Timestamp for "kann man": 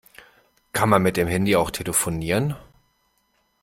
0.73-1.03